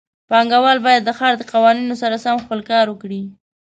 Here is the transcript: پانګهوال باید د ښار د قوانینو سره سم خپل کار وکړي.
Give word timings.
پانګهوال 0.29 0.77
باید 0.85 1.01
د 1.05 1.09
ښار 1.17 1.33
د 1.37 1.43
قوانینو 1.51 1.95
سره 2.01 2.15
سم 2.25 2.35
خپل 2.43 2.59
کار 2.71 2.85
وکړي. 2.89 3.21